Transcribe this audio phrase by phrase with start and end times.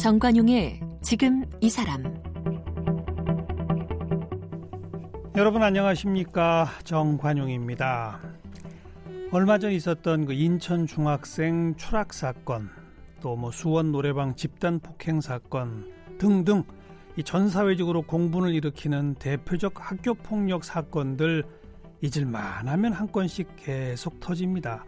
[0.00, 2.02] 정관용의 지금 이 사람
[5.36, 8.18] 여러분 안녕하십니까 정관용입니다.
[9.30, 12.70] 얼마 전 있었던 그 인천 중학생 추락 사건,
[13.20, 16.64] 또 뭐 수원 노래방 집단 폭행 사건 등등
[17.18, 21.44] 이 전 사회적으로 공분을 일으키는 대표적 학교 폭력 사건들
[22.00, 24.82] 잊을만 하면 한 건씩 계속 터집니다.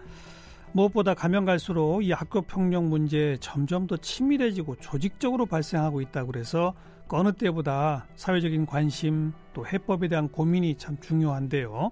[0.72, 6.74] 무엇보다 가면 갈수록 이 학교 폭력 문제 점점 더 치밀해지고 조직적으로 발생하고 있다고 그래서
[7.08, 11.90] 그 어느 때보다 사회적인 관심 또 해법에 대한 고민이 참 중요한데요.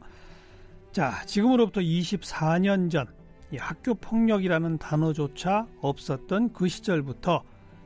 [0.93, 7.42] 자, 지금으로부터 24년 전이 학교 폭력이라는 단어조차 없었던 그 시절부터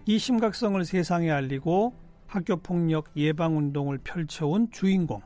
[0.06, 1.94] 이 심각성을 세상에 알리고
[2.28, 5.20] 학교 폭력 예방 운동을 펼쳐온 주인공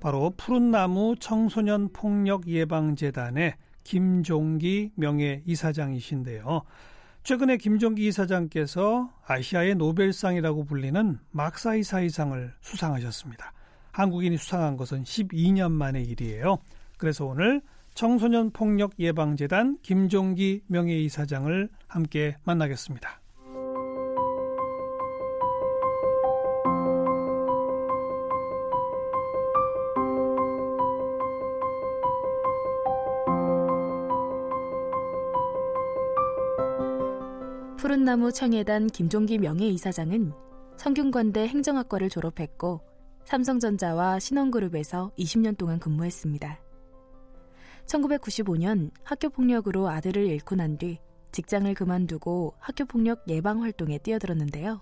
[0.00, 3.54] 바로 푸른 나무 청소년 폭력 예방 재단의
[3.88, 6.60] 김종기 명예 이사장이신데요.
[7.22, 13.54] 최근에 김종기 이사장께서 아시아의 노벨상이라고 불리는 막사이 사이상을 수상하셨습니다.
[13.92, 16.58] 한국인이 수상한 것은 12년 만의 일이에요.
[16.98, 17.62] 그래서 오늘
[17.94, 23.22] 청소년 폭력 예방재단 김종기 명예이사장을 함께 만나겠습니다.
[38.08, 40.32] 푸른나무 청해단 김종기 명예이사장은
[40.78, 42.80] 성균관대 행정학과를 졸업했고
[43.26, 46.58] 삼성전자와 신원그룹에서 20년 동안 근무했습니다.
[47.84, 50.98] 1995년 학교폭력으로 아들을 잃고 난 뒤
[51.32, 54.80] 직장을 그만두고 학교폭력 예방 활동에 뛰어들었는데요.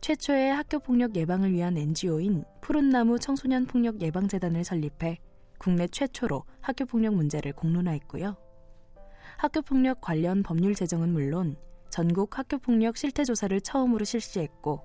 [0.00, 5.18] 최초의 학교폭력 예방을 위한 NGO인 푸른나무 청소년 폭력 예방재단을 설립해
[5.58, 8.36] 국내 최초로 학교폭력 문제를 공론화했고요.
[9.36, 11.56] 학교폭력 관련 법률 제정은 물론
[11.92, 14.80] 전국 학교폭력 실태조사를 처음으로 실시했고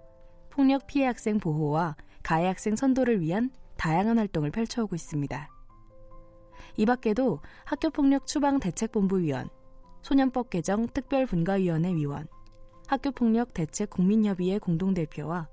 [0.49, 5.49] 폭력 피해 학생 보호와 가해 학생 선도를 위한 다양한 활동을 펼쳐오고 있습니다.
[6.75, 9.47] 이 밖에도 학교폭력 추방 대책본부위원,
[10.01, 12.27] 소년법 개정 특별분과위원회 위원,
[12.87, 15.47] 학교폭력 대책 국민협의회 공동대표와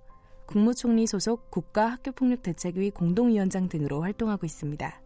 [0.46, 5.00] 국무총리 소속 국가학교폭력대책위 공동위원장 등으로 활동하고 있습니다.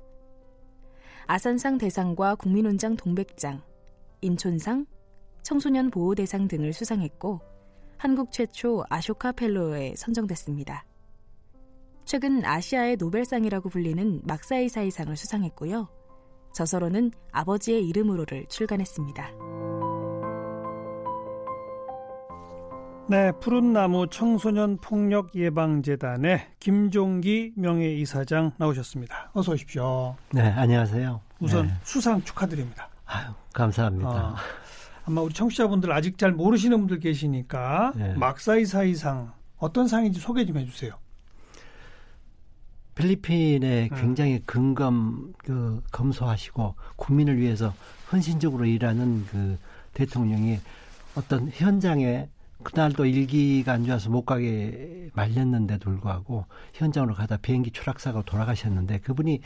[1.27, 3.61] 아산상 대상과 국민훈장 동백장,
[4.23, 4.87] 인촌상,
[5.49, 7.41] 청소년 보호 대상 등을 수상했고
[7.97, 10.85] 한국 최초 아쇼카 펠로에 선정됐습니다.
[12.05, 15.89] 최근 아시아의 노벨상이라고 불리는 막사이사이상을 수상했고요.
[16.53, 19.31] 저서로는 아버지의 이름으로를 출간했습니다.
[23.09, 29.31] 네, 푸른 나무 청소년 폭력 예방 재단의 김종기 명예이사장 나오셨습니다.
[29.33, 30.15] 어서 오십시오.
[30.31, 31.23] 네, 안녕하세요.
[31.41, 31.73] 우선 네.
[31.85, 32.91] 수상 축하드립니다.
[33.07, 34.11] 아유, 감사합니다.
[34.11, 34.35] 어,
[35.09, 38.15] 아마 우리 청취자분들 아직 잘 모르시는 분들 계시니까 네.
[38.17, 40.93] 막사이사이상 어떤 상인지 소개 좀 해주세요.
[42.95, 43.97] 필리핀에 음.
[43.97, 47.73] 굉장히 근검 그 검소하시고 국민을 위해서
[48.13, 49.57] 헌신적으로 일하는 그
[49.95, 50.59] 대통령이
[51.17, 52.29] 어떤 현장에
[52.63, 56.45] 그날도 일기가 안 좋아서 못 가게 말렸는데 불구하고
[56.75, 59.41] 현장으로 가다 비행기 추락사고 돌아가셨는데 그분이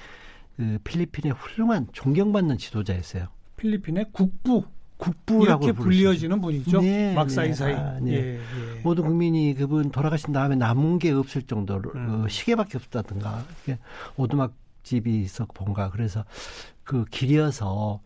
[0.56, 3.28] 그 필리핀의 훌륭한 존경받는 지도자였어요.
[3.56, 4.64] 필리핀의 국부
[5.02, 5.78] 국부라고 이렇게.
[5.80, 6.80] 불리어지는 분이죠.
[6.80, 7.74] 네, 막사이사이.
[7.74, 7.80] 네.
[7.80, 8.12] 아, 네.
[8.12, 8.80] 예, 예.
[8.82, 12.22] 모든 국민이 그분 돌아가신 다음에 남은 게 없을 정도로 음.
[12.22, 13.44] 그 시계밖에 없다든가
[14.16, 14.54] 오두막
[14.84, 16.24] 집이 있어 본가 그래서
[16.84, 18.00] 그 길이어서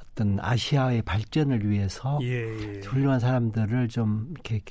[0.00, 2.80] 어떤 아시아의 발전을 위해서 예, 예.
[2.80, 4.62] 훌륭한 사람들을 좀 이렇게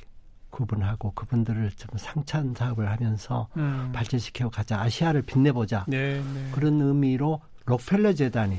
[0.50, 3.90] 구분하고 그분들을 좀 상찬 사업을 하면서 음.
[3.92, 6.50] 발전시켜 가자 아시아를 빛내보자 네, 네.
[6.52, 8.58] 그런 의미로 록펠러 재단이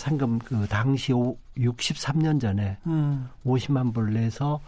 [0.00, 3.28] 상금 그 당시 오, 63년 전에 음.
[3.44, 4.58] 50만 불 내서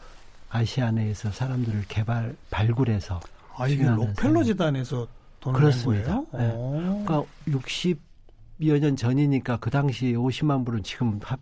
[0.50, 3.19] 아시아 내에서 사람들을 개발 발굴해서
[3.56, 4.44] 아 이게 록펠러.
[4.44, 5.09] 재단에서
[5.41, 6.23] 돈을 낸 그렇습니다.
[6.25, 6.26] 거예요?
[6.50, 6.55] 네.
[6.55, 7.02] 오.
[7.05, 11.40] 그러니까 60여 년 전이니까 그 당시 50만 불은 지금 합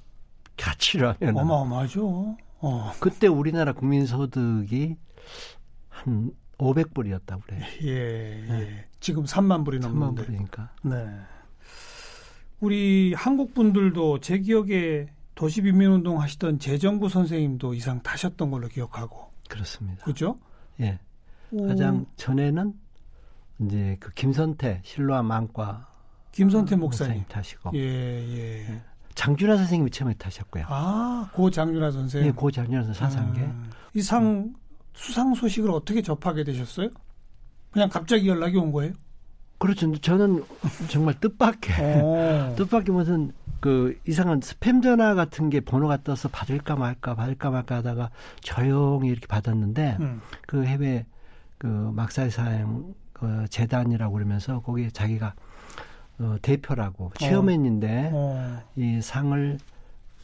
[0.57, 2.37] 가치로 하면 어마어마하죠.
[2.61, 2.93] 어.
[3.01, 4.97] 그때 우리나라 국민 소득이
[5.89, 7.65] 한 500불이었다고 그래요.
[7.83, 8.85] 예, 예.
[9.01, 10.25] 지금 3만 불이 3만 넘는데.
[10.27, 10.69] 불이니까.
[10.85, 11.07] 네.
[12.61, 19.31] 우리 한국 분들도 제 기억에 도시빈민운동 하시던 재정구 선생님도 이상 타셨던 걸로 기억하고.
[19.49, 20.05] 그렇습니다.
[20.05, 20.37] 그죠?
[20.81, 20.99] 예.
[21.51, 22.75] 오, 가장 전에는
[23.61, 25.89] 이제 그 김선태 실로암 안과
[26.33, 27.25] 김선태 목사님.
[27.29, 28.83] 타시고 예, 예.
[29.15, 30.65] 장준하 선생님이 처음에 타셨고요.
[30.69, 32.29] 아, 고 장윤아 선생님.
[32.29, 33.41] 예, 고 장준하 선생 사상계.
[33.41, 34.55] 음, 이상
[34.95, 36.89] 수상 소식을 어떻게 접하게 되셨어요?
[37.71, 38.93] 그냥 갑자기 연락이 온 거예요?
[39.61, 39.95] 그렇죠.
[39.97, 40.43] 저는
[40.89, 42.55] 정말 뜻밖의 어.
[42.59, 48.11] 뜻밖의 무슨 그 이상한 스팸 전화 같은 게 번호가 떠서 받을까 말까 받을까 말까 하다가
[48.41, 50.23] 조용히 이렇게 받았는데 음.
[50.47, 51.05] 그 해외
[51.59, 55.35] 그 막사의 사행 그 재단이라고 그러면서 거기 자기가
[56.21, 58.63] 어, 대표라고 체어맨인데 어.
[58.77, 59.59] 이 상을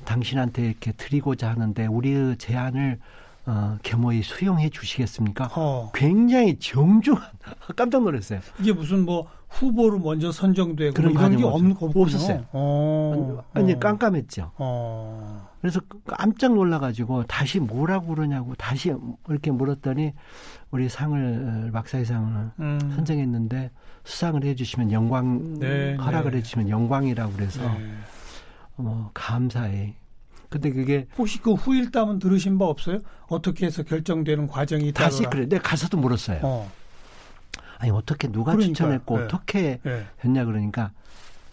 [0.06, 2.98] 당신한테 이렇게 드리고자 하는데 우리의 제안을
[3.46, 5.50] 어, 겸허히 수용해 주시겠습니까?
[5.54, 5.90] 어.
[5.94, 7.22] 굉장히 정중한
[7.76, 8.40] 깜짝 놀랐어요.
[8.60, 12.02] 이게 무슨 뭐 후보로 먼저 선정되고 그런 뭐 이런 게 없는 없- 거군요.
[12.04, 12.44] 없었어요.
[12.52, 13.42] 어.
[13.54, 13.78] 완전 어.
[13.78, 14.50] 깜깜했죠.
[14.56, 15.48] 어.
[15.60, 18.92] 그래서 깜짝 놀라가지고 다시 뭐라고 그러냐고 다시
[19.28, 20.12] 이렇게 물었더니
[20.72, 22.78] 우리 상을 막사의 상을 음.
[22.96, 23.70] 선정했는데
[24.04, 26.38] 수상을 해주시면 영광 네, 허락을 네.
[26.38, 27.90] 해주시면 영광이라고 그래서 네.
[28.76, 29.94] 뭐 감사해.
[30.48, 32.98] 근데 그게 혹시 그 후일담은 들으신 바 없어요?
[33.28, 35.30] 어떻게 해서 결정되는 과정이 다시 따르라.
[35.30, 35.46] 그래.
[35.48, 36.40] 내가 가서도 물었어요.
[36.42, 36.70] 어.
[37.78, 38.74] 아니 어떻게 누가 그러니까요.
[38.74, 39.24] 추천했고 네.
[39.24, 40.06] 어떻게 네.
[40.24, 40.92] 했냐 그러니까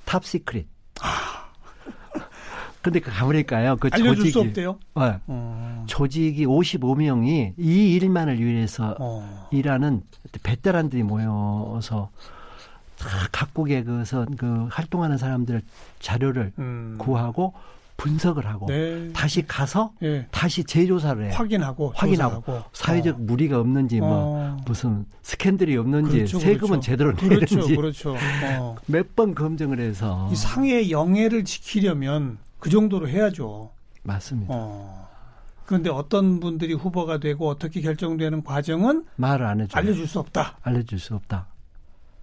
[0.06, 0.68] top secret.
[2.82, 3.78] 근데 그 가보니까요.
[3.78, 4.78] 그 알려줄 조직이 수 없대요.
[4.96, 5.86] 어, 어.
[5.88, 9.48] 조직이 55명이 이 일만을 위해서 어.
[9.52, 10.02] 일하는
[10.44, 12.10] 베테랑들이 모여서
[12.98, 15.62] 다 각국의 그서 그 활동하는 사람들
[16.00, 16.96] 자료를 음.
[17.00, 17.54] 구하고
[18.04, 19.10] 분석을 하고 네.
[19.14, 20.28] 다시 가서 예.
[20.30, 21.32] 다시 재조사를 해요.
[21.34, 22.70] 확인하고 확인하고 조사하고.
[22.74, 23.20] 사회적 어.
[23.20, 24.58] 무리가 없는지 뭐 어.
[24.66, 26.82] 무슨 스캔들이 없는지 그렇죠, 세금은 그렇죠.
[26.82, 28.16] 제대로 그렇죠, 내는지 그렇죠.
[28.60, 28.76] 어.
[28.88, 33.72] 몇번 검증을 해서 이 상의 영예를 지키려면 그 정도로 해야죠.
[34.04, 34.54] 맞습니다.
[34.54, 35.08] 어.
[35.66, 39.80] 그런데 어떤 분들이 후보가 되고 어떻게 결정되는 과정은 말을 안 해줘요.
[39.80, 40.58] 알려줄 수 없다.
[40.62, 41.48] 알려줄 수 없다.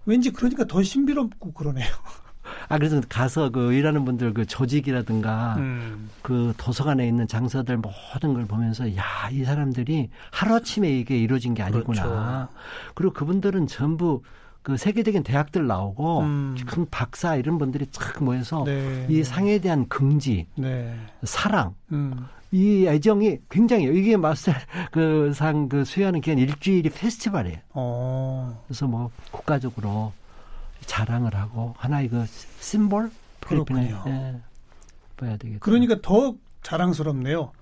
[0.05, 1.87] 왠지 그러니까 더 신비롭고 그러네요.
[2.69, 6.09] 아 그래서 가서 그 일하는 분들 그 조직이라든가 음.
[6.21, 12.03] 그 도서관에 있는 장서들 모든 걸 보면서 야 이 사람들이 하루아침에 이게 이루어진 게 아니구나.
[12.03, 12.47] 그렇죠.
[12.95, 14.21] 그리고 그분들은 전부
[14.61, 16.57] 그 세계적인 대학들 나오고 음.
[16.67, 19.07] 큰 박사 이런 분들이 쫙 모여서 네.
[19.09, 20.95] 이 상에 대한 긍지, 네.
[21.23, 22.27] 사랑, 음.
[22.51, 24.51] 이 애정이 굉장히 이게 마스터
[24.91, 27.57] 그상 그 수여하는 기간 일주일이 페스티벌이에요.
[27.73, 28.61] 어.
[28.67, 30.11] 그래서 뭐 국가적으로
[30.91, 32.25] 자랑을 하고 하나의 그
[32.59, 33.09] 심볼
[33.39, 34.03] 그렇군요.
[34.07, 34.41] 예,
[35.15, 35.59] 봐야 되겠다.
[35.61, 37.53] 그러니까 더 자랑스럽네요.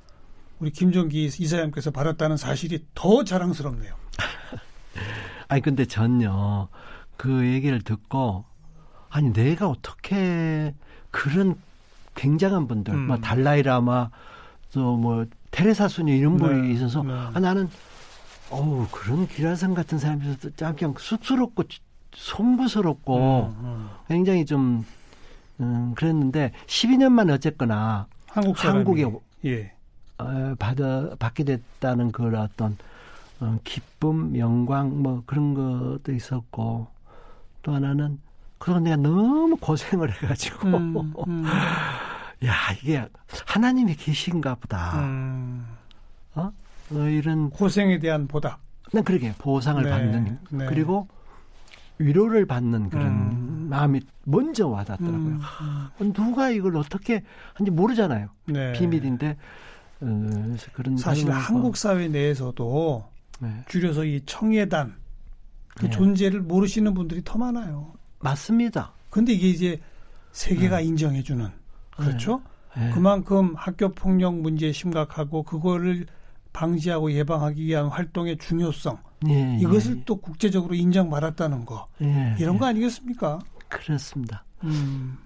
[0.59, 3.93] 우리 김종기 이사장께서 받았다는 사실이 더 자랑스럽네요.
[5.47, 6.69] 아니 근데 전요
[7.17, 8.45] 그 얘기를 듣고
[9.09, 10.73] 아니 내가 어떻게
[11.11, 11.55] 그런
[12.15, 13.07] 굉장한 분들 음.
[13.07, 14.09] 뭐 달라이라마
[14.73, 17.13] 또 뭐 테레사 수녀 이런 분이 네, 있어서 네.
[17.13, 17.69] 아 나는
[18.49, 21.63] 어우 그런 기라성 같은 사람이 있어서 참 그냥 쑥스럽고
[22.13, 23.89] 송구스럽고 음, 음.
[24.07, 24.85] 굉장히 좀
[25.59, 29.06] 음, 그랬는데 12년만 어쨌거나 한국 사람이 한국에
[29.45, 29.73] 예.
[30.17, 32.77] 어, 받아 받게 됐다는 그런 어떤
[33.39, 36.88] 어, 기쁨, 영광 뭐 그런 것도 있었고
[37.61, 38.19] 또 하나는
[38.57, 41.45] 그런 내가 너무 고생을 해가지고 음, 음,
[42.45, 43.07] 야 이게
[43.45, 45.65] 하나님이 계신가 보다 음.
[46.35, 46.51] 어?
[46.91, 48.59] 어, 이런 고생에 대한 보답.
[48.91, 50.65] 난 그러게 보상을 네, 받는 네.
[50.65, 51.07] 그리고
[51.99, 53.67] 위로를 받는 그런 음.
[53.69, 55.19] 마음이 먼저 와닿더라고요.
[55.19, 55.39] 음,
[56.01, 56.13] 음.
[56.13, 57.23] 누가 이걸 어떻게
[57.53, 58.29] 하는지 모르잖아요.
[58.45, 58.71] 네.
[58.71, 59.37] 비밀인데
[60.01, 63.05] 어, 그래서 그런 사실 한국 사회 내에서도
[63.41, 63.63] 네.
[63.67, 64.95] 줄여서 이 청예단
[65.75, 65.91] 그 네.
[65.91, 67.93] 존재를 모르시는 분들이 더 많아요.
[68.19, 68.93] 맞습니다.
[69.09, 69.79] 근데 이게 이제
[70.31, 71.47] 세계가 인정해주는
[71.91, 72.41] 그렇죠.
[72.77, 72.91] 네.
[72.91, 76.06] 그만큼 학교 폭력 문제 심각하고 그거를
[76.53, 78.97] 방지하고 예방하기 위한 활동의 중요성
[79.28, 82.59] 예, 이것을 예, 또 국제적으로 인정받았다는 거 예, 이런 예.
[82.59, 83.40] 거 아니겠습니까?
[83.68, 84.45] 그렇습니다.
[84.64, 85.18] 음,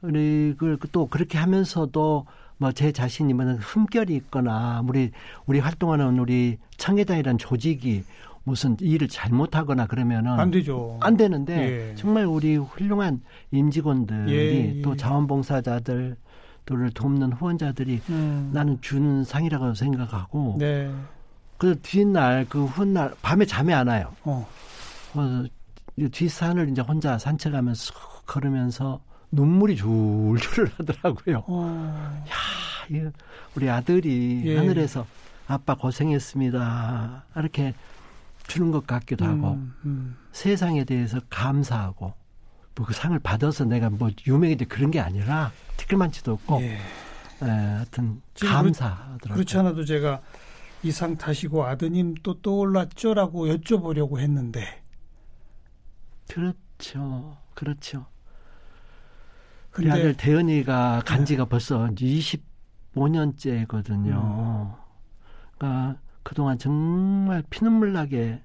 [0.00, 2.26] 그리고 또 그렇게 하면서도
[2.58, 5.10] 뭐 제 자신이 뭐 흠결이 있거나 우리
[5.46, 8.04] 우리 활동하는 우리 청계단이라는 조직이
[8.44, 10.98] 무슨 일을 잘못하거나 그러면은 안 되죠.
[11.00, 11.94] 안 되는데 예.
[11.96, 14.82] 정말 우리 훌륭한 임직원들이 예, 예.
[14.82, 16.16] 또 자원봉사자들
[16.64, 20.92] 들을 돕는 후원자들이 음, 나는 주는 상이라고 생각하고 네,
[21.62, 24.12] 그 뒷날 그 후날 밤에 잠이 안 와요.
[24.24, 24.48] 어,
[25.14, 25.44] 어,
[25.94, 29.00] 이 뒷산을 이제 혼자 산책하면서 쑥 걸으면서
[29.30, 31.44] 눈물이 줄줄 하더라고요.
[31.46, 32.34] 어, 야,
[32.90, 33.08] 이
[33.54, 34.56] 우리 아들이 예.
[34.56, 35.06] 하늘에서
[35.46, 37.26] 아빠 고생했습니다.
[37.36, 37.74] 이렇게
[38.48, 40.16] 주는 것 같기도 하고 음, 음.
[40.32, 42.12] 세상에 대해서 감사하고
[42.74, 46.72] 뭐 그 상을 받아서 내가 뭐 유명해지 그런 게 아니라 티끌만치도 없고 예.
[46.74, 46.78] 에,
[47.40, 49.34] 하여튼 지금 감사하더라고요.
[49.34, 50.20] 그렇지 않아도 제가
[50.82, 54.82] 이상 타시고 아드님 또 떠올랐죠라고 여쭤보려고 했는데
[56.28, 57.38] 그렇죠.
[57.54, 58.06] 그렇죠.
[59.78, 64.76] 우리 근데 아들 대현이가 간 지가 벌써 25년째거든요.
[65.56, 68.42] 그러니까 그동안 정말 피눈물 나게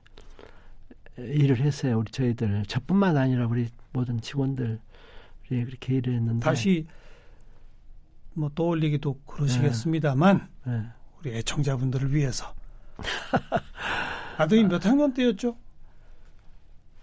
[1.18, 2.00] 일을 했어요.
[2.00, 2.66] 우리 저희들.
[2.68, 4.78] 저뿐만 아니라 우리 모든 직원들이
[5.50, 6.44] 그렇게 일을 했는데.
[6.44, 6.88] 다시
[8.34, 10.84] 뭐 떠올리기도 그러시겠습니다만 네.
[11.28, 12.54] 우리 애청자분들을 위해서
[14.38, 15.58] 아들이 몇 학년 때였죠?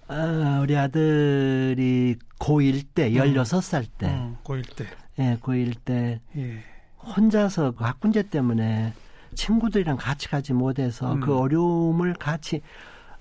[0.09, 4.87] 아, 우리 아들이 고1 때, 16살 때, 음, 고1 때.
[5.19, 6.63] 예, 고1 때, 예.
[7.03, 8.95] 혼자서 그 학군제 때문에
[9.35, 11.21] 친구들이랑 같이 가지 못해서 음.
[11.21, 12.63] 그 어려움을 같이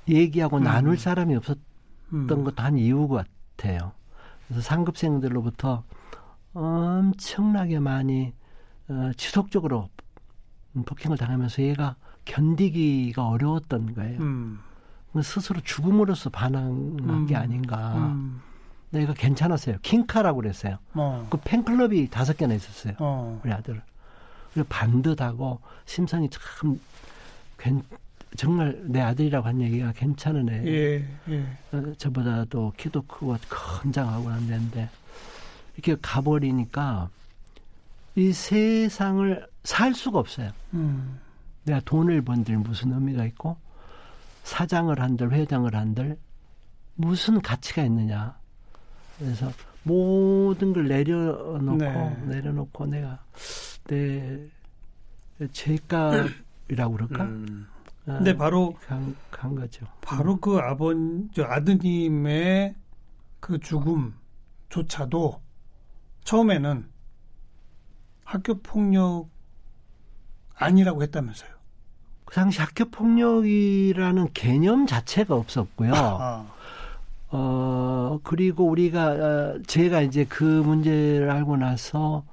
[0.08, 0.64] 얘기하고 음.
[0.64, 1.64] 나눌 사람이 없었던
[2.14, 2.44] 음.
[2.44, 3.92] 것도 한 이유 같아요.
[4.48, 5.84] 그래서 상급생들로부터
[6.54, 8.34] 엄청나게 많이
[8.88, 9.90] 어, 지속적으로
[10.82, 14.20] 폭행을 당하면서 얘가 견디기가 어려웠던 거예요.
[14.20, 14.60] 음.
[15.22, 17.40] 스스로 죽음으로써 반항한 게 음.
[17.40, 17.94] 아닌가.
[17.96, 18.42] 음.
[18.90, 19.78] 내가 괜찮았어요.
[19.82, 20.78] 킹카라고 그랬어요.
[20.94, 21.28] 어.
[21.30, 22.94] 그 팬클럽이 다섯 개나 있었어요.
[23.00, 23.40] 어.
[23.44, 23.82] 우리 아들.
[24.54, 26.80] 그리고 반듯하고 심성이 참
[27.58, 27.82] 괜,
[28.36, 30.64] 정말 내 아들이라고 한 얘기가 괜찮은 애.
[30.66, 31.08] 예.
[31.30, 31.46] 예.
[31.72, 34.90] 어, 저보다도 키도 크고 건장하고 한데인데
[35.76, 37.10] 이렇게 가버리니까
[38.16, 40.52] 이 세상을 살 수가 없어요.
[40.74, 41.20] 음.
[41.64, 43.58] 내가 돈을 번들 무슨 의미가 있고
[44.44, 46.18] 사장을 한들 회장을 한들
[46.96, 48.38] 무슨 가치가 있느냐.
[49.18, 49.52] 그래서
[49.84, 52.24] 모든 걸 내려놓고 네.
[52.26, 53.24] 내려놓고 내가
[53.86, 54.46] 내
[55.52, 57.24] 죄값이라고 그럴까?
[57.24, 57.68] 음.
[58.06, 59.86] 어, 근데 바로 간, 간 거죠.
[60.02, 60.94] 바로 그 아버
[61.34, 62.76] 저 아드님의
[63.40, 65.42] 그 죽음조차도
[66.24, 66.90] 처음에는
[68.26, 69.33] 학교 폭력
[70.64, 71.50] 아니라고 했다면서요.
[72.26, 75.92] 그 당시 학교 폭력이라는 개념 자체가 없었고요.
[75.96, 76.46] 아.
[77.30, 82.24] 어, 그리고 우리가, 어, 제가 이제 그 문제를 알고 나서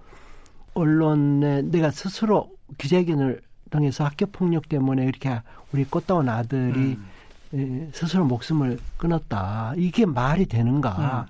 [0.74, 5.40] 언론에 내가 스스로 기자회견을 통해서 학교 폭력 때문에 이렇게
[5.72, 7.06] 우리 꽃다운 아들이 음.
[7.54, 9.74] 에, 스스로 목숨을 끊었다.
[9.76, 11.26] 이게 말이 되는가.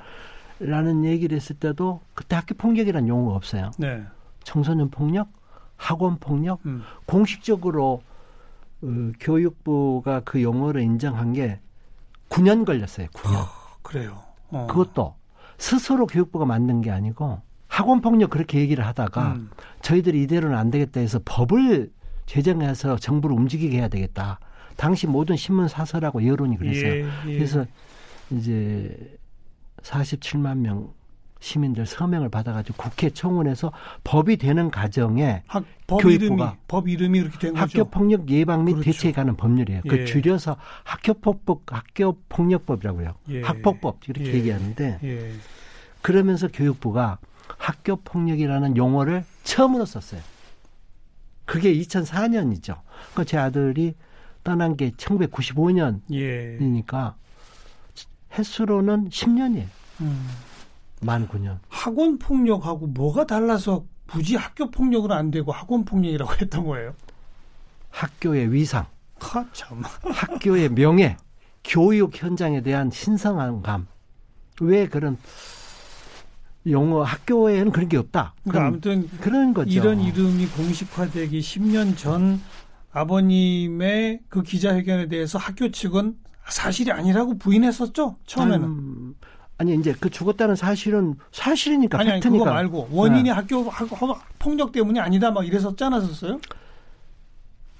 [0.62, 3.70] 라는 얘기를 했을 때도 그때 학교 폭력이라는 용어가 없어요.
[3.78, 4.02] 네.
[4.44, 5.28] 청소년 폭력,
[5.80, 6.82] 학원 폭력, 음.
[7.06, 8.02] 공식적으로
[8.82, 11.58] 어, 교육부가 그 용어를 인정한 게
[12.28, 13.06] 9년 걸렸어요.
[13.08, 13.46] 9년.
[13.80, 14.22] 그래요.
[14.50, 14.66] 어.
[14.68, 15.14] 그것도
[15.56, 19.50] 스스로 교육부가 만든 게 아니고 학원 폭력 그렇게 얘기를 하다가 음.
[19.80, 21.90] 저희들이 이대로는 안 되겠다 해서 법을
[22.26, 24.38] 제정해서 정부를 움직이게 해야 되겠다.
[24.76, 26.92] 당시 모든 신문 사설하고 여론이 그랬어요.
[26.92, 27.34] 예, 예.
[27.34, 27.64] 그래서
[28.30, 29.18] 이제
[29.82, 30.92] 47만 명
[31.40, 33.72] 시민들 서명을 받아가지고 국회 청원에서
[34.04, 37.62] 법이 되는 과정에 학, 법 교육부가 이름이 법 이름이 그렇게 된 거죠.
[37.62, 38.92] 학교 폭력 예방 및 그렇죠.
[38.92, 39.80] 대책에 관한 법률이에요.
[39.88, 40.04] 그 예.
[40.04, 43.14] 줄여서 학교 폭력 학교 폭력법이라고요.
[43.30, 43.42] 예.
[43.42, 44.34] 학폭법 이렇게 예.
[44.34, 45.32] 얘기하는데 예.
[46.02, 47.18] 그러면서 교육부가
[47.58, 50.20] 학교 폭력이라는 용어를 처음으로 썼어요.
[51.46, 52.78] 그게 2004년이죠.
[53.14, 53.94] 그 제 아들이
[54.44, 58.36] 떠난 게 1995년이니까 예.
[58.38, 59.66] 횟수로는 10년이에요.
[60.02, 60.28] 음.
[61.00, 61.58] 만 9년.
[61.68, 66.94] 학원 폭력하고 뭐가 달라서 굳이 학교 폭력은 안 되고 학원 폭력이라고 했던 거예요?
[67.90, 68.86] 학교의 위상,
[69.18, 69.82] 하, 참.
[70.02, 71.16] 학교의 명예,
[71.64, 73.86] 교육 현장에 대한 신성함감.
[74.60, 75.16] 왜 그런
[76.66, 78.34] 용어 학교에는 그런 게 없다.
[78.44, 79.70] 그러니까 아무튼 그런 거죠.
[79.70, 82.40] 이런 이름이 공식화되기 10년 전
[82.92, 86.16] 아버님의 그 기자회견에 대해서 학교 측은
[86.48, 89.09] 사실이 아니라고 부인했었죠 처음에는 음,
[89.60, 92.44] 아니 이제 그 죽었다는 사실은 사실이니까 아니 아니 팩트니까.
[92.44, 93.86] 그거 말고 원인이 학교 학,
[94.38, 96.40] 폭력 때문이 아니다 막 이랬었지 않았었어요?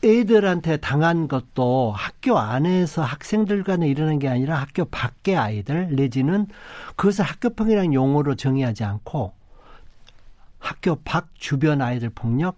[0.05, 6.49] 애들한테 당한 것도 학교 안에서 학생들 간에 일어난 게 아니라 학교 밖의 아이들 내지는
[6.97, 9.33] 그것을 학교폭이라는 용어로 정의하지 않고
[10.59, 12.57] 학교 밖 주변 아이들 폭력,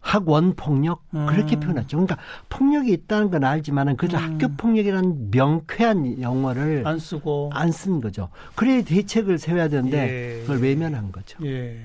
[0.00, 1.60] 학원 폭력 그렇게 음.
[1.60, 1.96] 표현했죠.
[1.98, 2.16] 그러니까
[2.48, 4.22] 폭력이 있다는 건 알지만은 그저 음.
[4.22, 8.28] 학교 폭력이라는 명쾌한 용어를 안 쓰고 안 쓴 거죠.
[8.54, 10.40] 그래야 대책을 세워야 되는데 예.
[10.42, 11.38] 그걸 외면한 거죠.
[11.46, 11.78] 예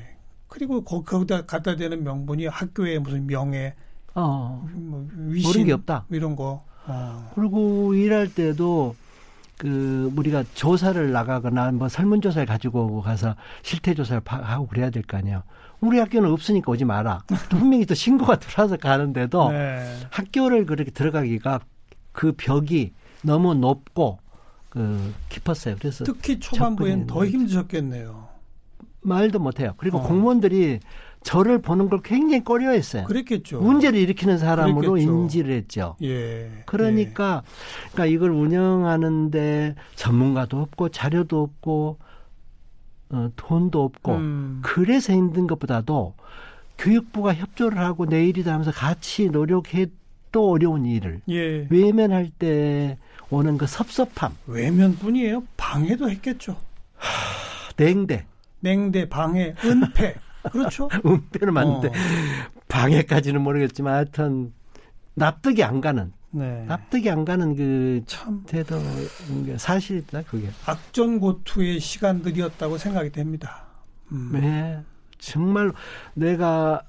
[0.47, 3.75] 그리고 거, 거기다 갖다 대는 명분이 학교의 무슨 명예
[4.15, 4.65] 어.
[4.73, 6.05] 뭐 위신 모르는 게 없다.
[6.09, 7.31] 이런 거 어.
[7.35, 8.95] 그리고 일할 때도
[9.57, 15.43] 그 우리가 조사를 나가거나 뭐 설문조사를 가지고 가서 실태조사를 파- 하고 그래야 될 거 아니에요.
[15.81, 17.21] 우리 학교는 없으니까 오지 마라.
[17.27, 19.97] 또 분명히 또 신고가 들어와서 가는데도 네.
[20.09, 21.59] 학교를 그렇게 들어가기가
[22.11, 24.19] 그 벽이 너무 높고
[24.69, 25.75] 그 깊었어요.
[25.79, 28.27] 그래서 특히 초반부엔 더 힘드셨겠네요.
[29.01, 29.73] 말도 못해요.
[29.77, 30.01] 그리고 어.
[30.01, 30.79] 공무원들이
[31.23, 33.05] 저를 보는 걸 굉장히 꺼려했어요.
[33.05, 33.59] 그랬겠죠.
[33.59, 35.11] 문제를 일으키는 사람으로 그랬겠죠.
[35.11, 35.95] 인지를 했죠.
[36.03, 36.51] 예.
[36.65, 37.41] 그러니까,
[37.91, 41.97] 그러니까 이걸 운영하는데 전문가도 없고 자료도 없고
[43.09, 43.83] 어, 돈도 예.
[43.83, 44.59] 없고 음.
[44.63, 46.13] 그래서 힘든 것보다도
[46.77, 51.67] 교육부가 협조를 하고 내일이다 하면서 같이 노력해도 어려운 일을 예.
[51.69, 52.97] 외면할 때
[53.29, 55.43] 오는 그 섭섭함, 외면뿐이에요.
[55.57, 56.57] 방해도 했겠죠.
[57.77, 58.25] 냉대,
[58.59, 60.15] 냉대, 방해, 은폐.
[60.51, 60.89] 그렇죠.
[61.05, 61.91] 은폐는 맞는데 어.
[62.67, 64.53] 방해까지는 모르겠지만 하여튼
[65.15, 66.65] 납득이 안 가는 네.
[66.67, 70.49] 납득이 안 가는 그참 태도인 게 사실이다 그게.
[70.65, 73.63] 악전고투의 시간들이었다고 생각이 됩니다.
[74.11, 74.29] 음.
[74.33, 74.81] 네,
[75.17, 75.71] 정말
[76.13, 76.81] 내가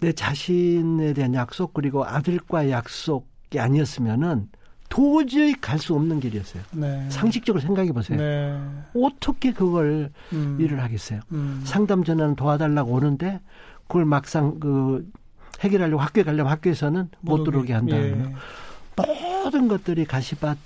[0.00, 4.48] 내 자신에 대한 약속 그리고 아들과의 약속이 아니었으면은
[4.88, 6.62] 도저히 갈 수 없는 길이었어요.
[6.72, 7.08] 네.
[7.10, 8.18] 상식적으로 생각해 보세요.
[8.18, 8.60] 네.
[8.94, 10.58] 어떻게 그걸 음.
[10.60, 11.20] 일을 하겠어요?
[11.32, 11.62] 음.
[11.64, 13.40] 상담 전화는 도와달라고 오는데
[13.88, 15.10] 그걸 막상 그
[15.60, 18.34] 해결하려고 학교에 가려면 학교에서는 못 들어오게 한다는 예.
[18.96, 20.58] 모든 것들이 가시밭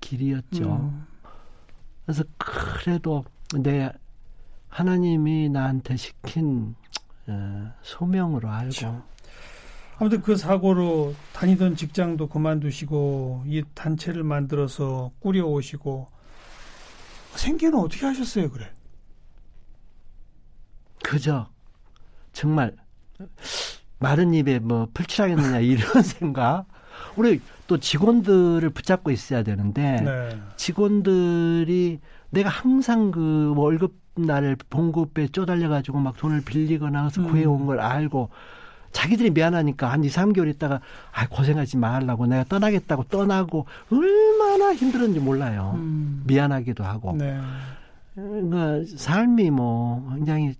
[0.00, 0.64] 길이었죠.
[0.64, 1.06] 음.
[2.04, 3.92] 그래서 그래도 내
[4.68, 6.74] 하나님이 나한테 시킨
[7.26, 9.02] 어, 소명으로 알고 참.
[9.98, 16.08] 아무튼 그 사고로 다니던 직장도 그만두시고 이 단체를 만들어서 꾸려 오시고
[17.36, 18.72] 생계는 어떻게 하셨어요, 그래?
[21.04, 21.48] 그저
[22.32, 22.74] 정말
[23.98, 26.66] 마른 입에 뭐 풀칠하겠느냐 이런 생각.
[27.16, 30.38] 우리 또 직원들을 붙잡고 있어야 되는데 네.
[30.56, 37.28] 직원들이 내가 항상 그 월급 날 봉급에 쪼달려 가지고 막 돈을 빌리거나 해서 음.
[37.28, 38.30] 구해온 걸 알고
[38.92, 40.80] 자기들이 미안하니까 한 2, 3개월 있다가
[41.12, 45.74] 아 고생하지 말라고 내가 떠나겠다고 떠나고 얼마나 힘들었는지 몰라요.
[45.76, 46.24] 음.
[46.26, 47.16] 미안하기도 하고.
[47.16, 47.38] 네.
[48.14, 50.54] 그 삶이 뭐 굉장히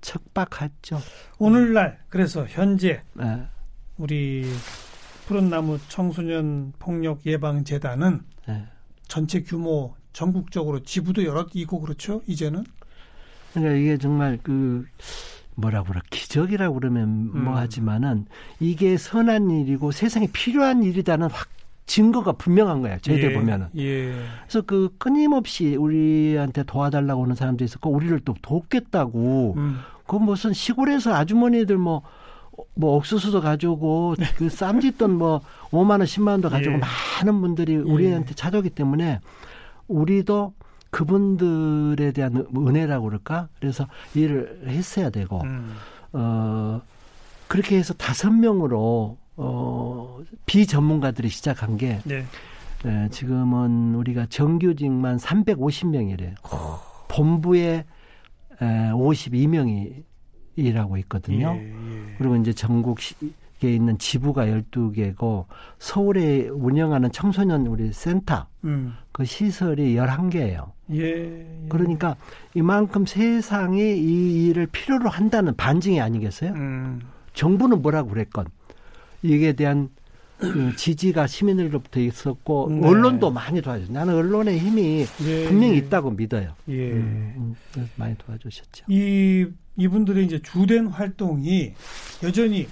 [0.00, 1.00] 척박했죠.
[1.38, 3.42] 오늘날 그래서 현재 예.
[3.96, 4.46] 우리
[5.26, 8.64] 푸른나무 청소년 폭력 예방 재단은 예.
[9.08, 12.22] 전체 규모 전국적으로 지부도 여러 있고 그렇죠.
[12.26, 12.64] 이제는
[13.52, 14.86] 그러니까 이게 정말 그
[15.54, 17.44] 뭐라 그래 기적이라고 그러면 음.
[17.44, 18.26] 뭐 하지만은
[18.58, 21.48] 이게 선한 일이고 세상에 필요한 일이다는 확
[21.86, 22.98] 증거가 분명한 거야.
[22.98, 23.66] 저희들 예, 보면은.
[23.76, 24.14] 예.
[24.44, 29.80] 그래서 그 끊임없이 우리한테 도와달라고 오는 사람도 있었고 우리를 또 돕겠다고 음.
[30.06, 32.02] 그 무슨 시골에서 아주머니들 뭐,
[32.74, 36.78] 뭐 옥수수도 가져오고 그 쌈짓돈 뭐 5만 원, 10만 원도 가지고 예.
[36.78, 39.20] 많은 분들이 우리한테 찾아오기 때문에
[39.88, 40.54] 우리도
[40.90, 43.48] 그분들에 대한 은혜라고 그럴까?
[43.58, 45.74] 그래서 일을 했어야 되고 음.
[46.12, 46.80] 어
[47.46, 52.24] 그렇게 해서 다섯 명으로 어 비전문가들이 시작한 게 네.
[52.86, 56.34] 예, 지금은 우리가 정규직만 350명이래요.
[57.08, 57.84] 본부에
[58.62, 60.02] 에, 52명이
[60.56, 61.56] 일하고 있거든요.
[61.56, 62.14] 예, 예.
[62.18, 63.04] 그리고 이제 전국에
[63.62, 65.46] 있는 지부가 12개고
[65.78, 68.94] 서울에 운영하는 청소년 우리 센터 음.
[69.12, 70.70] 그 시설이 11개예요.
[70.92, 71.02] 예.
[71.02, 71.66] 예.
[71.68, 72.16] 그러니까
[72.54, 76.52] 이만큼 세상이 이 일을 필요로 한다는 반증이 아니겠어요?
[76.52, 77.00] 음.
[77.34, 78.46] 정부는 뭐라고 그랬건
[79.22, 79.90] 이에 대한
[80.40, 82.88] 그 지지가 시민들로부터 있었고 네.
[82.88, 83.92] 언론도 많이 도와줬어요.
[83.92, 85.76] 나는 언론의 힘이 예, 분명히 예.
[85.76, 86.54] 있다고 믿어요.
[86.68, 86.92] 예.
[86.92, 88.86] 음, 음, 많이 도와주셨죠.
[88.88, 89.46] 이
[89.80, 91.72] 이분들의 이제 주된 활동이
[92.22, 92.68] 여전히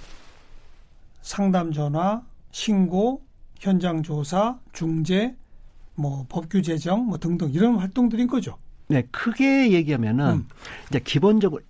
[1.23, 3.23] 상담 전화, 신고,
[3.59, 5.35] 현장 조사, 중재,
[5.95, 8.57] 뭐 법규 제정 뭐 등등 이런 활동들인 거죠.
[8.89, 10.49] 네, 크게 얘기하면은 음.
[10.89, 11.63] 이제 기본적으로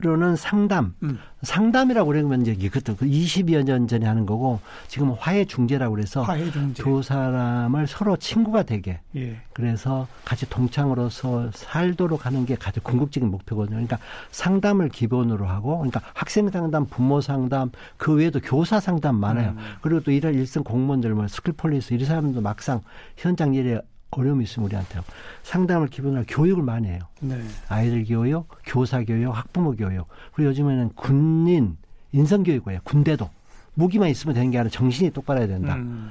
[0.00, 1.18] 는 상담, 음.
[1.42, 6.48] 상담이라고 그러면 이제 그것도 그 20여 년 전에 하는 거고 지금은 화해 중재라고 그래서 화해
[6.52, 6.80] 중재.
[6.80, 9.40] 두 사람을 서로 친구가 되게 예.
[9.52, 13.74] 그래서 같이 동창으로서 살도록 하는 게 가장 궁극적인 목표거든요.
[13.74, 13.98] 그러니까
[14.30, 19.50] 상담을 기본으로 하고, 그러니까 학생 상담, 부모 상담, 그 외에도 교사 상담 많아요.
[19.50, 19.58] 음.
[19.80, 22.82] 그리고 또 일할 일선 공무원들, 뭐 school police 이런 사람도 막상
[23.16, 25.00] 현장 일에 어려움이 있으면 우리한테
[25.42, 27.00] 상담을 기본으로 교육을 많이 해요.
[27.20, 27.40] 네.
[27.68, 30.06] 아이들 교육, 교사 교육, 학부모 교육.
[30.32, 31.76] 그리고 요즘에는 군인
[32.12, 32.80] 인성 교육이에요.
[32.84, 33.28] 군대도
[33.74, 35.76] 무기만 있으면 되는 게 아니라 정신이 똑바라야 된다.
[35.76, 36.10] 음.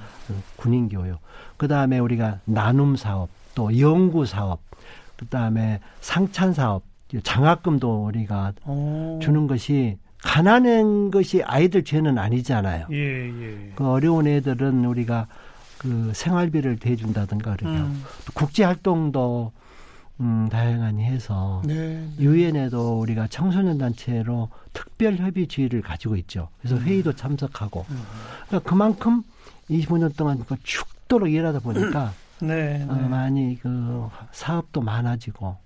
[0.56, 1.18] 군인 교육.
[1.58, 4.62] 그 다음에 우리가 나눔 사업, 또 연구 사업,
[5.18, 6.84] 그 다음에 상찬 사업,
[7.24, 9.20] 장학금도 우리가 어.
[9.22, 12.88] 주는 것이 가난한 것이 아이들 죄는 아니잖아요.
[12.92, 13.72] 예, 예.
[13.76, 15.28] 그 어려운 애들은 우리가
[15.78, 17.78] 그 생활비를 대준다든가 그러죠.
[17.86, 18.04] 음.
[18.26, 19.52] 또 국제 활동도
[20.20, 22.10] 음, 다양하니 해서 네.
[22.20, 26.50] 유엔에도 우리가 청소년 단체로 특별 협의 주의를 가지고 있죠.
[26.60, 28.04] 그래서 회의도 참석하고 음.
[28.48, 29.24] 그러니까 그만큼
[29.70, 32.86] 25년 동안 그 죽도록 일하다 보니까 네.
[32.90, 33.08] 어, 네.
[33.08, 35.58] 많이 그 사업도 많아지고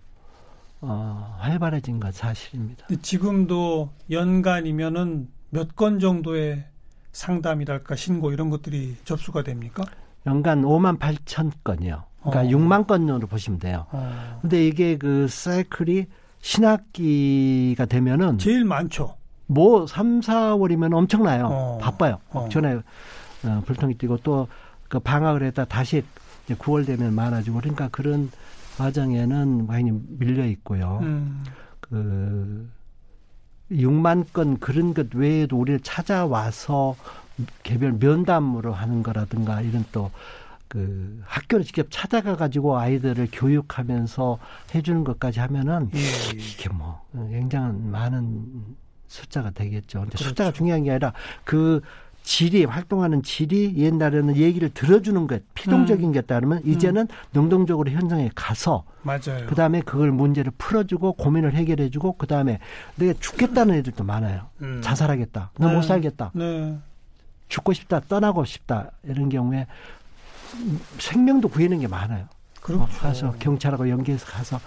[0.82, 2.88] 어, 활발해진 건 사실입니다.
[3.02, 6.66] 지금도 연간이면은 몇 건 정도의
[7.12, 9.84] 상담이랄까 신고 이런 것들이 접수가 됩니까?
[10.26, 12.04] 연간 5만 8천 건이요.
[12.24, 12.60] 그러니까 어.
[12.60, 13.86] 6만 건으로 보시면 돼요.
[13.92, 14.40] 어.
[14.42, 16.06] 근데 이게 그 사이클이
[16.42, 19.16] 신학기가 되면은 제일 많죠.
[19.48, 21.46] 뭐 3, 4월이면 엄청나요.
[21.46, 21.78] 어.
[21.82, 22.20] 바빠요.
[22.30, 22.48] 어.
[22.50, 22.80] 전에
[23.44, 24.48] 어, 불통이 뛰고 또
[24.92, 26.04] 그 방학을 했다 다시
[26.44, 28.30] 이제 9월 되면 많아지고 그러니까 그런
[28.78, 31.00] 과정에는 많이 밀려 있고요.
[31.02, 31.46] 음.
[31.80, 32.70] 그
[33.72, 36.98] 6만 건 그런 것 외에도 우리를 찾아와서
[37.64, 40.12] 개별 면담으로 하는 거라든가 이런 또
[40.72, 44.40] 그 학교를 직접 찾아가 가지고 아이들을 교육하면서
[44.74, 46.00] 해주는 것까지 하면은 예.
[46.34, 48.78] 이게 뭐 굉장한 많은
[49.10, 50.00] 숫자가 되겠죠.
[50.00, 50.30] 근데 그렇죠.
[50.30, 51.12] 숫자가 중요한 게 아니라
[51.44, 51.82] 그
[52.24, 56.12] 질이 활동하는 질이 옛날에는 얘기를 들어주는 것 피동적인 음.
[56.14, 59.48] 게였다 그러면 이제는 능동적으로 현장에 가서 맞아요.
[59.48, 62.60] 그 다음에 그걸 문제를 풀어주고 고민을 해결해주고 그 다음에
[62.96, 64.48] 내가 죽겠다는 애들도 많아요.
[64.62, 64.80] 음.
[64.82, 65.52] 자살하겠다.
[65.58, 65.76] 나 네.
[65.76, 66.32] 못 살겠다.
[66.34, 66.78] 네.
[67.52, 68.00] 죽고 싶다.
[68.00, 68.92] 떠나고 싶다.
[69.04, 69.68] 이런 경우에
[71.00, 72.28] 생명도 구해는 게 많아요.
[72.62, 72.84] 그렇죠.
[72.84, 74.60] 어, 가서 경찰하고 연계해서 가서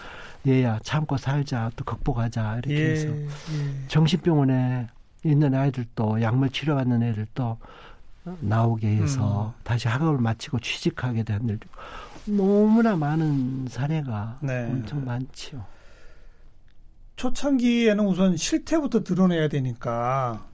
[0.46, 2.90] 얘야 참고 살자 또 극복하자 이렇게 예.
[2.90, 3.28] 해서 예.
[3.88, 4.88] 정신병원에
[5.24, 7.58] 있는 아이들도 약물 치료받는 애들도
[8.40, 9.60] 나오게 해서 음.
[9.62, 11.66] 다시 학업을 마치고 취직하게 된 일도
[12.26, 14.66] 너무나 많은 사례가 네.
[14.66, 15.64] 엄청 많지요.
[17.16, 20.44] 초창기에는 우선 실태부터 드러내야 되니까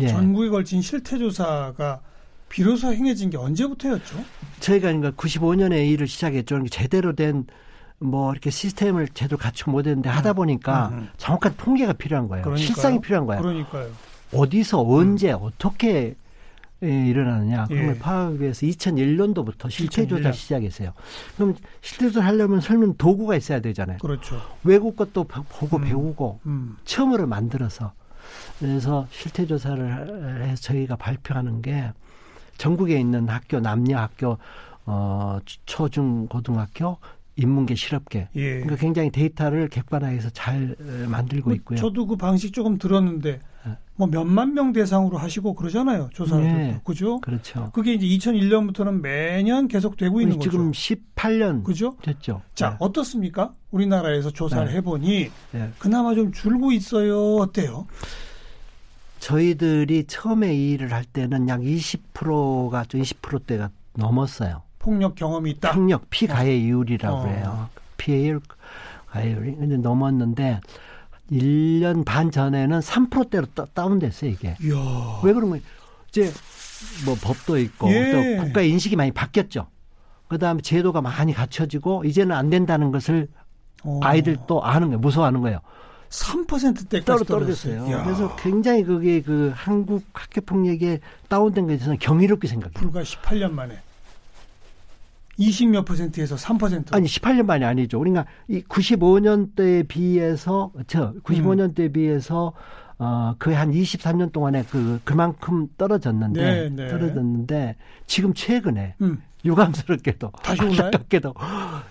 [0.00, 0.08] 예.
[0.08, 2.00] 전국에 걸친 실태 조사가
[2.48, 4.24] 비로소 행해진 게 언제부터였죠?
[4.60, 6.54] 저희가 그러니까 95년에 일을 시작했죠.
[6.56, 7.46] 그러니까 제대로 된
[7.98, 11.08] 뭐 이렇게 시스템을 제대로 갖추고 못했는데 하다 보니까 음, 음.
[11.16, 12.44] 정확한 통계가 필요한 거예요.
[12.44, 12.66] 그러니까요.
[12.66, 13.40] 실상이 필요한 거예요.
[13.40, 13.88] 그러니까요.
[14.34, 16.14] 어디서 언제 어떻게
[16.82, 17.86] 예, 일어나느냐 예.
[17.86, 20.34] 걸 파악하기 위해서 2001년도부터 실태조사 2001년.
[20.34, 20.92] 시작했어요.
[21.36, 23.96] 그럼 실태조사 하려면 설문 도구가 있어야 되잖아요.
[23.96, 24.42] 그렇죠.
[24.62, 25.84] 외국 것도 보- 보고 음.
[25.84, 26.76] 배우고 음.
[26.84, 27.92] 처음으로 만들어서
[28.58, 31.92] 그래서 실태 조사를 해서 저희가 발표하는 게
[32.58, 34.38] 전국에 있는 학교 남녀 학교
[34.86, 36.96] 어 초중 고등학교
[37.36, 38.50] 인문계 실업계 예.
[38.60, 41.78] 그러니까 굉장히 데이터를 객관화해서 잘 어, 만들고 있고요.
[41.78, 43.72] 저도 그 방식 조금 들었는데 네.
[43.96, 46.08] 뭐 몇만 명 대상으로 하시고 그러잖아요.
[46.14, 46.44] 조사를.
[46.44, 46.80] 네.
[46.84, 47.20] 그죠?
[47.20, 47.70] 그렇죠.
[47.72, 50.50] 그게 이제 2001년부터는 매년 계속 되고 있는 거죠.
[50.50, 51.96] 지금 18년 그죠?
[52.02, 52.40] 됐죠.
[52.54, 52.76] 자, 네.
[52.78, 53.52] 어떻습니까?
[53.70, 54.74] 우리나라에서 조사를 네.
[54.76, 55.70] 해보니 네.
[55.78, 57.36] 그나마 좀 줄고 있어요.
[57.36, 57.86] 어때요?
[59.26, 64.62] 저희들이 처음에 이 일을 할 때는 약 20%가 20%대가 넘었어요.
[64.78, 65.72] 폭력 경험이 있다.
[65.72, 67.22] 폭력 피가해 이율이라고 어.
[67.22, 67.68] 그래요.
[67.96, 68.40] 피해율
[69.08, 70.60] 가해율이 근데 넘었는데
[71.32, 74.56] 1년 반 전에는 3%대로 다운됐어요, 이게.
[74.62, 75.20] 이야.
[75.24, 75.64] 왜 그런 거예요?
[76.08, 76.30] 이제
[77.04, 78.12] 뭐 법도 있고 예.
[78.12, 79.66] 또 국가 인식이 많이 바뀌었죠.
[80.28, 83.26] 그다음에 제도가 많이 갖춰지고 이제는 안 된다는 것을
[83.82, 83.98] 어.
[84.04, 85.00] 아이들도 아는 거예요.
[85.00, 85.58] 무서워하는 거예요.
[86.10, 87.86] 3%대까지 떨어 떨어졌어요.
[87.88, 88.04] 이야.
[88.04, 92.74] 그래서 굉장히 그게 그 한국 학교 폭력에 다운된 것에 대해서는 경이롭게 생각해요.
[92.74, 93.78] 불과 18년 만에
[95.38, 96.94] 20몇 퍼센트에서 3%.
[96.94, 98.00] 아니 18년 만이 아니죠.
[98.00, 102.52] 우리가 이 95년대에 비해서 저 95년대에 비해서
[102.98, 106.88] 어그 한 23년 동안에 그 그만큼 떨어졌는데 네, 네.
[106.88, 109.22] 떨어졌는데 지금 최근에 음.
[109.44, 110.84] 유감스럽게도 다시 올라요?
[110.86, 111.34] 안타깝게도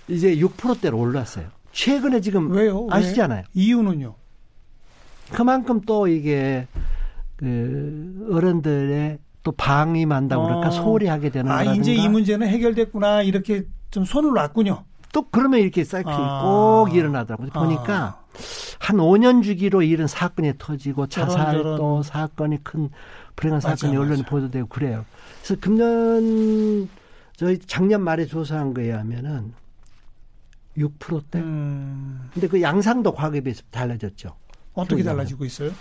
[0.08, 1.48] 이제 6%대로 올랐어요.
[1.76, 2.86] 최근에 지금 왜요?
[2.86, 2.96] 왜?
[2.96, 3.44] 아시잖아요.
[3.54, 4.16] 이유는요?
[5.32, 6.68] 그만큼 또 이게
[7.36, 10.72] 그 어른들의 또 방임한다 고 그럴까 어.
[10.72, 13.24] 소홀히 하게 되는 아, 거라든가 이제 이 문제는 해결됐구나.
[13.24, 14.86] 이렇게 좀 손을 놨군요.
[15.12, 16.44] 또 그러면 이렇게 사이클이 아.
[16.44, 17.50] 꼭 일어나더라고요.
[17.50, 18.26] 보니까 아.
[18.80, 21.62] 한 5년 주기로 이런 사건이 터지고 자살.
[21.62, 22.90] 또 사건이 큰
[23.36, 24.24] 불행한 맞아, 사건이 언론에.
[24.24, 25.04] 보도되고 그래요.
[25.44, 26.88] 그래서 금년
[27.36, 29.54] 저희 작년 말에 조사한 거에 하면은
[30.78, 31.40] 6%대.
[31.40, 34.36] 음, 근데 그 양상도 과거에 비해서 달라졌죠.
[34.74, 35.04] 어떻게.
[35.04, 35.72] 달라지고 있어요?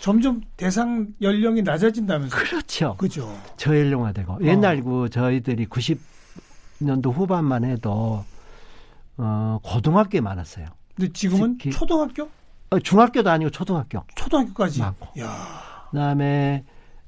[0.00, 2.40] 점점 대상 연령이 낮아진다면서요?
[2.42, 2.96] 그렇죠.
[2.96, 3.38] 그죠.
[3.58, 4.38] 저연령화되고 어.
[4.42, 8.24] 옛날 그 저희들이 90년도 후반만 해도
[9.18, 10.66] 어 고등학교에 많았어요.
[10.96, 12.28] 근데 지금은 특히- 초등학교?
[12.70, 14.02] 어, 중학교도 아니고 초등학교.
[14.14, 14.80] 초등학교까지.
[14.80, 15.20] 많고.
[15.20, 16.64] 야 그다음에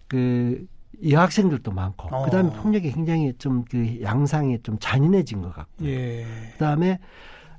[0.07, 0.67] 그
[1.09, 2.25] 여학생들도 많고 어.
[2.25, 6.25] 그다음에 폭력이 굉장히 좀 그 양상이 좀 잔인해진 것 같고 예.
[6.53, 6.99] 그다음에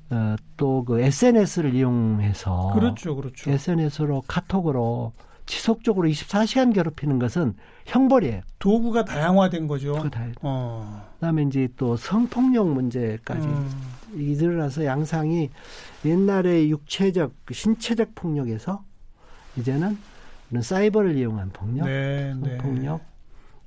[0.10, 3.49] 어, 또 그 SNS를 이용해서 그렇죠, 그렇죠.
[3.49, 5.13] SNS로 카톡으로
[5.45, 8.41] 지속적으로 24시간 괴롭히는 것은 형벌이에요.
[8.60, 9.93] 도구가 다양화된 거죠.
[9.93, 10.25] 그거 다.
[10.41, 11.03] 어.
[11.15, 13.69] 그다음에 이제 또 성폭력 문제까지 음,
[14.15, 15.49] 이 드러나서 양상이
[16.06, 18.84] 옛날에 육체적 그 신체적 폭력에서
[19.58, 19.97] 이제는
[20.62, 22.58] 사이버를 이용한 폭력, 네, 네.
[22.58, 23.01] 성폭력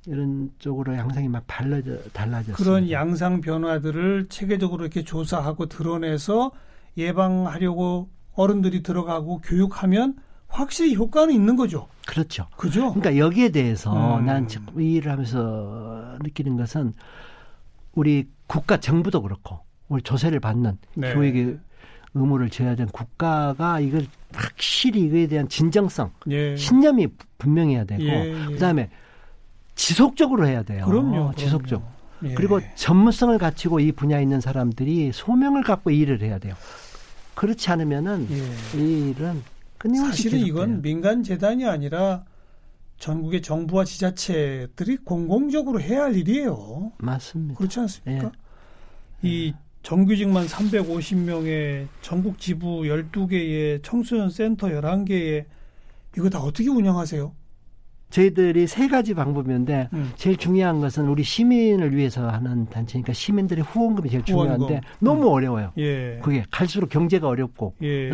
[0.07, 2.55] 이런 쪽으로 양상이 막 달라져 달라졌습니다.
[2.55, 6.51] 그런 양상 변화들을 체계적으로 이렇게 조사하고 드러내서
[6.97, 10.15] 예방하려고 어른들이 들어가고 교육하면
[10.47, 11.87] 확실히 효과는 있는 거죠.
[12.07, 12.47] 그렇죠.
[12.55, 12.93] 그죠?
[12.93, 14.25] 그러니까 여기에 대해서 음.
[14.25, 16.93] 난 지금 이 일을 하면서 느끼는 것은
[17.93, 21.13] 우리 국가 정부도 그렇고 우리 조세를 받는 네.
[21.13, 21.59] 교육의
[22.13, 26.55] 의무를 져야 되는 국가가 이걸 확실히 이거에 대한 진정성, 예.
[26.55, 28.53] 신념이 분명해야 되고 예, 예.
[28.53, 28.89] 그다음에
[29.77, 30.85] 지속적으로 해야 돼요.
[30.85, 31.33] 그럼요.
[31.35, 31.81] 지속적.
[32.19, 32.31] 그럼요.
[32.31, 32.33] 예.
[32.33, 36.55] 그리고 전문성을 갖추고 이 분야에 있는 사람들이 소명을 갖고 이 일을 해야 돼요.
[37.35, 38.77] 그렇지 않으면은 예.
[38.79, 39.43] 이 일은
[39.77, 40.81] 끊임없이 사실은 이건 계속돼요.
[40.81, 42.25] 민간 재단이 아니라
[42.97, 46.91] 전국의 정부와 지자체들이 공공적으로 해야 할 일이에요.
[46.97, 47.59] 맞습니다.
[47.59, 48.31] 그렇지 않습니까?
[49.23, 49.27] 예.
[49.29, 55.45] 이 정규직만 350명의 전국 지부 12개의 청소년 센터 11개에
[56.17, 57.31] 이거 다 어떻게 운영하세요?
[58.09, 60.11] 저희들이 세 가지 방법인데 음.
[60.15, 64.81] 제일 중요한 것은 우리 시민을 위해서 하는 단체니까 시민들의 후원금이 제일 중요한데 후원금.
[64.99, 65.71] 너무 어려워요.
[65.77, 66.19] 예.
[66.23, 68.09] 그게 갈수록 경제가 어렵고 예.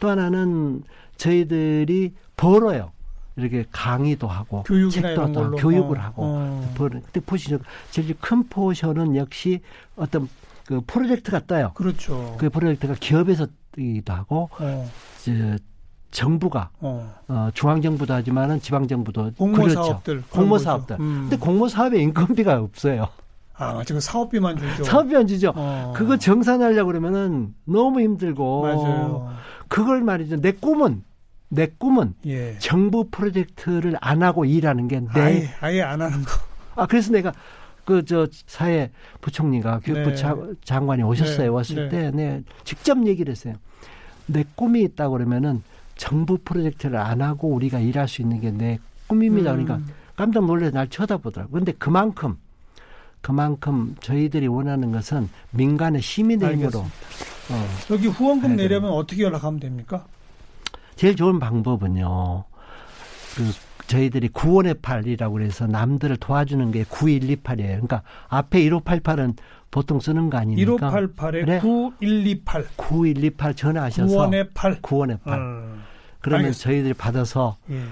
[0.00, 0.82] 또 하나는
[1.16, 2.92] 저희들이 벌어요.
[3.36, 6.74] 이렇게 강의도 하고 책도 걸로 교육을 어, 하고 어.
[6.74, 9.60] 벌은 근데 포션 제일 큰 portion은 역시
[9.94, 10.28] 어떤
[10.64, 11.72] 그 프로젝트가 떠요.
[11.74, 12.34] 그렇죠.
[12.38, 14.90] 그 프로젝트가 기업에서 뜨기도 하고 어,
[15.22, 15.32] 저
[16.10, 17.14] 정부가 어.
[17.28, 19.74] 어, 중앙 정부도 하지만은 지방 정부도 공모 그렇죠.
[19.84, 20.22] 사업들.
[20.30, 20.96] 공모 사업들.
[21.00, 21.26] 음.
[21.28, 23.08] 근데 공모 사업에 인건비가 없어요.
[23.58, 24.84] 아, 지금 사업비만 주죠.
[24.84, 25.52] 사업비만 주죠.
[25.56, 25.92] 어.
[25.96, 29.34] 그거 정산하려고 그러면은 너무 힘들고 맞아요.
[29.68, 30.40] 그걸 말이죠.
[30.40, 31.02] 내 꿈은
[31.48, 32.56] 내 꿈은 예.
[32.58, 36.30] 정부 프로젝트를 안 하고 일하는 게 내 아예 아예 안 하는 거.
[36.74, 37.32] 아 그래서 내가
[37.84, 38.90] 그 저 사회
[39.20, 40.16] 부총리가 교육부 네.
[40.16, 41.38] 차- 장관이 오셨어요.
[41.38, 41.46] 네.
[41.46, 41.88] 왔을 네.
[41.88, 43.54] 때 네, 직접 얘기를 했어요.
[44.26, 45.62] 내 꿈이 있다 그러면은
[45.96, 48.78] 정부 프로젝트를 안 하고 우리가 일할 수 있는 게 내
[49.08, 49.52] 꿈입니다.
[49.54, 49.64] 음.
[49.64, 51.52] 그러니까 깜짝 놀라서 날 쳐다보더라고.
[51.52, 52.36] 근데 그만큼
[53.20, 56.96] 그만큼 저희들이 원하는 것은 민간의 시민의 힘으로 알겠습니다.
[57.50, 60.04] 어, 여기 후원금 내려면 어떻게 연락하면 됩니까?
[60.96, 62.44] 제일 좋은 방법은요.
[63.36, 63.52] 그
[63.86, 67.66] 저희들이 9원의 8이라고 그래서 남들을 도와주는 게 9128이에요.
[67.66, 69.36] 그러니까 앞에 1588은
[69.70, 70.90] 보통 쓰는 거 아닙니까?
[70.90, 71.60] 1588에 그래?
[71.60, 72.66] 9128.
[72.76, 74.80] 9128 전화하셔서 9원에 8.
[74.80, 75.38] 9원의 8.
[75.38, 75.82] 음.
[76.20, 76.70] 그러면 알겠습니다.
[76.70, 77.82] 저희들이 받아서 예.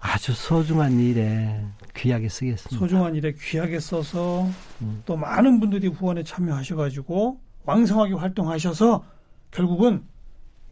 [0.00, 1.60] 아주 소중한 일에
[1.96, 2.78] 귀하게 쓰겠습니다.
[2.78, 4.46] 소중한 일에 귀하게 써서
[4.82, 5.02] 음.
[5.06, 9.04] 또 많은 분들이 후원에 참여하셔가지고 왕성하게 활동하셔서
[9.50, 10.04] 결국은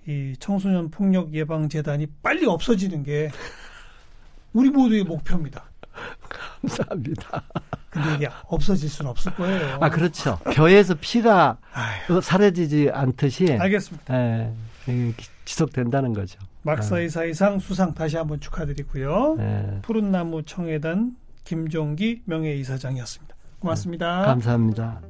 [0.06, 3.30] 이 청소년 폭력 예방 재단이 빨리 없어지는 게
[4.52, 5.64] 우리 모두의 목표입니다.
[6.62, 7.42] 감사합니다.
[7.90, 9.78] 근데 이게 없어질 수는 없을 거예요.
[9.80, 10.38] 아 그렇죠.
[10.52, 11.58] 벼에서 피가
[12.22, 14.14] 사라지지 않듯이 알겠습니다.
[14.14, 14.52] 예,
[14.86, 16.38] 이게 지속된다는 거죠.
[16.62, 19.36] 막사이사이상 수상 다시 한번 축하드리고요.
[19.40, 23.34] 예, 푸른나무 청해단 김종기 명예이사장이었습니다.
[23.58, 24.22] 고맙습니다.
[24.22, 25.00] 감사합니다.